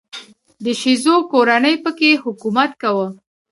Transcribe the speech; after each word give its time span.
د 0.63 0.65
شیزو 0.81 1.15
کورنۍ 1.31 1.75
په 1.83 1.91
کې 1.97 2.21
حکومت 2.23 2.71
کاوه. 2.81 3.07